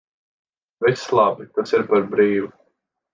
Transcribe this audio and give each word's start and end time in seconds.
Viss 0.85 1.03
labi, 1.19 1.45
tas 1.57 1.75
ir 1.79 1.85
par 1.91 2.09
brīvu. 2.15 2.51